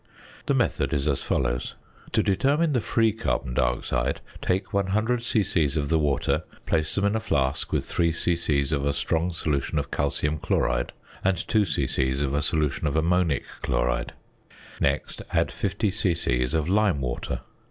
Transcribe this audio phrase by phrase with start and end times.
[0.47, 1.75] The method is as follows:
[2.13, 5.65] To determine the free carbon dioxide, take 100 c.c.
[5.79, 8.61] of the water, place them in a flask with 3 c.c.
[8.73, 10.91] of a strong solution of calcium chloride
[11.23, 12.11] and 2 c.c.
[12.23, 14.13] of a solution of ammonic chloride,
[14.79, 16.43] next add 50 c.c.
[16.45, 17.41] of lime water.